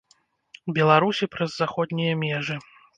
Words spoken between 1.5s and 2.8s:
заходнія межы.